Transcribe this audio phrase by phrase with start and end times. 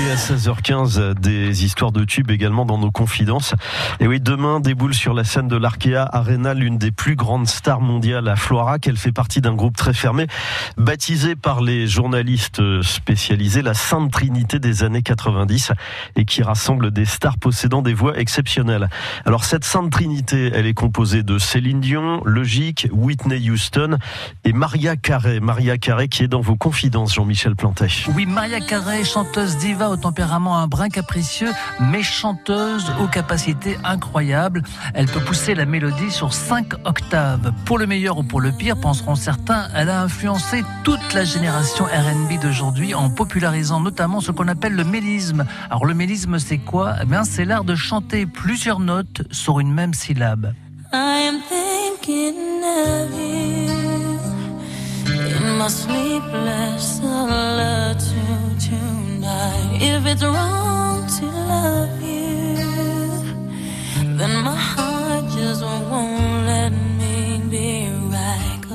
[0.00, 3.54] À 16h15, des histoires de tubes également dans nos confidences.
[4.00, 7.80] Et oui, demain déboule sur la scène de l'Arkea Arena l'une des plus grandes stars
[7.80, 8.88] mondiales à Floirac.
[8.88, 10.26] Elle fait partie d'un groupe très fermé,
[10.76, 15.72] baptisé par les journalistes spécialisés la Sainte Trinité des années 90
[16.16, 18.88] et qui rassemble des stars possédant des voix exceptionnelles.
[19.26, 23.98] Alors cette Sainte Trinité, elle est composée de Céline Dion, Logique, Whitney Houston
[24.44, 25.38] et Maria Carré.
[25.38, 27.88] Maria Carré qui est dans vos confidences, Jean-Michel Plantet.
[28.16, 34.62] Oui, Maria Carré, chanteuse diva au tempérament un brin capricieux, mais chanteuse aux capacités incroyables.
[34.94, 37.52] Elle peut pousser la mélodie sur 5 octaves.
[37.64, 41.84] Pour le meilleur ou pour le pire, penseront certains, elle a influencé toute la génération
[41.84, 45.44] R&B d'aujourd'hui en popularisant notamment ce qu'on appelle le mélisme.
[45.68, 46.94] Alors le mélisme, c'est quoi?
[47.02, 50.54] Eh bien, c'est l'art de chanter plusieurs notes sur une même syllabe.
[50.92, 54.18] I am thinking of you
[55.38, 57.00] in my sleepless
[59.24, 61.99] if it's wrong to love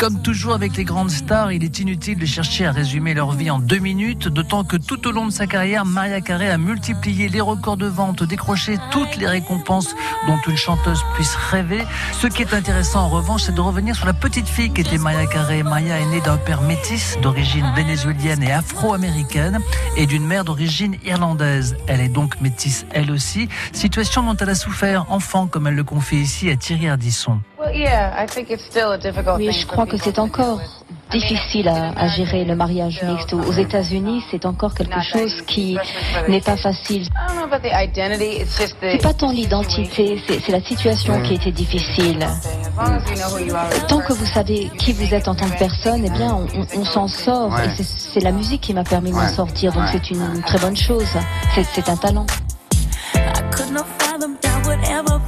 [0.00, 3.50] Comme toujours avec les grandes stars, il est inutile de chercher à résumer leur vie
[3.50, 7.28] en deux minutes, d'autant que tout au long de sa carrière, Maria Carey a multiplié
[7.28, 9.94] les records de vente, décroché toutes les récompenses
[10.26, 11.84] dont une chanteuse puisse rêver.
[12.12, 14.96] Ce qui est intéressant en revanche, c'est de revenir sur la petite fille qui était
[14.96, 15.62] Maria Carey.
[15.62, 19.58] Maria est née d'un père métis d'origine vénézuélienne et afro-américaine
[19.98, 21.76] et d'une mère d'origine irlandaise.
[21.88, 25.84] Elle est donc métisse elle aussi, situation dont elle a souffert enfant, comme elle le
[25.84, 27.42] confie ici à Thierry Ardisson.
[29.38, 30.60] Oui, je crois que c'est encore
[31.10, 33.34] difficile à, gérer le mariage mixte.
[33.34, 35.76] Aux États-Unis, c'est encore quelque chose qui
[36.28, 37.06] n'est pas facile.
[38.80, 42.26] C'est pas tant l'identité, c'est la situation qui était difficile.
[43.88, 46.38] Tant que vous savez qui vous êtes en tant que personne, eh bien,
[46.76, 47.58] on, s'en sort.
[47.60, 49.72] Et c'est la musique qui m'a permis de m'en sortir.
[49.72, 51.08] Donc c'est une très bonne chose.
[51.54, 52.26] C'est un talent.
[53.58, 55.19] On l'a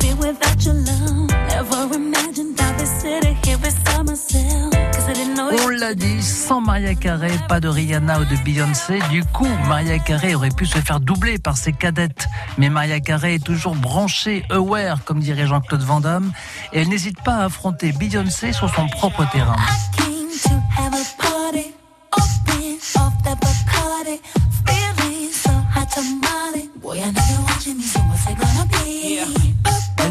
[6.21, 8.99] sans Maria Carey, pas de Rihanna ou de Beyoncé.
[9.11, 12.29] Du coup, Maria Carey aurait pu se faire doubler par ses cadettes.
[12.57, 16.33] Mais Maria Carey est toujours branchée, aware, comme dirait Jean-Claude Van Damme,
[16.73, 19.57] et elle n'hésite pas à affronter Beyoncé sur son propre terrain.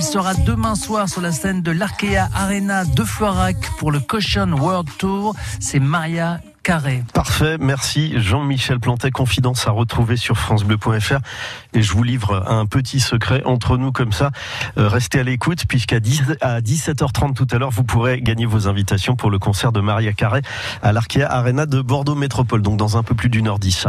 [0.01, 4.47] Elle sera demain soir sur la scène de l'Arkea Arena de Floirac pour le Caution
[4.51, 5.35] World Tour.
[5.59, 7.03] C'est Maria Carré.
[7.13, 11.19] Parfait, merci Jean-Michel Plantet, confidence à retrouver sur francebleu.fr
[11.73, 14.31] et je vous livre un petit secret entre nous comme ça.
[14.79, 19.29] Euh, restez à l'écoute puisqu'à 17h30 tout à l'heure, vous pourrez gagner vos invitations pour
[19.29, 20.41] le concert de Maria Carré
[20.81, 23.85] à l'Arkea Arena de Bordeaux Métropole, donc dans un peu plus d'une heure dix.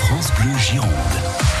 [0.00, 1.53] France Bleu Gironde.